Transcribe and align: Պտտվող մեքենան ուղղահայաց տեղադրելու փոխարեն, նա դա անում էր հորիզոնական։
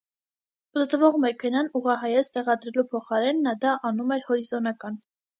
Պտտվող 0.75 1.17
մեքենան 1.25 1.67
ուղղահայաց 1.79 2.31
տեղադրելու 2.37 2.85
փոխարեն, 2.93 3.43
նա 3.49 3.53
դա 3.67 3.75
անում 3.91 4.15
էր 4.17 4.25
հորիզոնական։ 4.31 4.97